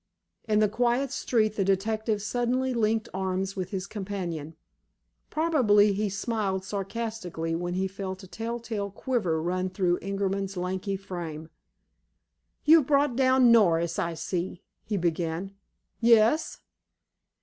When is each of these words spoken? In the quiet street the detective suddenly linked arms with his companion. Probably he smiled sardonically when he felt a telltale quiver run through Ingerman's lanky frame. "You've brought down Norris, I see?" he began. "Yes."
In 0.47 0.57
the 0.57 0.67
quiet 0.67 1.11
street 1.11 1.57
the 1.57 1.63
detective 1.63 2.23
suddenly 2.23 2.73
linked 2.73 3.07
arms 3.13 3.55
with 3.55 3.69
his 3.69 3.85
companion. 3.85 4.55
Probably 5.29 5.93
he 5.93 6.09
smiled 6.09 6.65
sardonically 6.65 7.53
when 7.55 7.75
he 7.75 7.87
felt 7.87 8.23
a 8.23 8.27
telltale 8.27 8.89
quiver 8.89 9.39
run 9.39 9.69
through 9.69 9.99
Ingerman's 9.99 10.57
lanky 10.57 10.95
frame. 10.95 11.51
"You've 12.65 12.87
brought 12.87 13.15
down 13.15 13.51
Norris, 13.51 13.99
I 13.99 14.15
see?" 14.15 14.63
he 14.83 14.97
began. 14.97 15.53
"Yes." 15.99 16.61